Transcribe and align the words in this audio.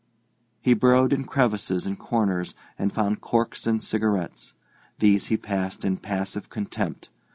He 0.61 0.73
burrowed 0.73 1.13
in 1.13 1.25
crevices 1.25 1.85
and 1.85 1.95
corners, 1.99 2.55
and 2.75 2.91
found 2.91 3.21
corks 3.21 3.67
and 3.67 3.83
cigarettes. 3.83 4.55
These 4.97 5.27
he 5.27 5.37
passed 5.37 5.85
in 5.85 5.97
passive 5.97 6.49
contempt. 6.49 7.09